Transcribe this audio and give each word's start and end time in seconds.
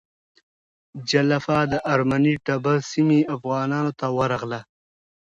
جلفا 1.09 1.59
د 1.71 1.73
ارمني 1.93 2.33
ټبر 2.45 2.77
سیمه 2.91 3.19
افغانانو 3.35 3.91
ته 3.99 4.07
ورغله. 4.17 4.59